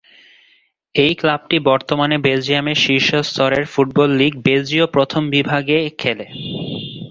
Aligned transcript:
এই 0.95 1.13
ক্লাবটি 1.15 1.57
বর্তমানে 1.69 2.15
বেলজিয়ামের 2.17 2.77
শীর্ষ 2.77 3.09
স্তরের 3.21 3.65
ফুটবল 3.65 4.09
লীগ 4.11 4.33
বেলজীয় 4.45 4.85
প্রথম 4.87 5.21
বিভাগ 5.29 5.63
এ-এ 5.71 5.89
খেলে। 5.97 6.25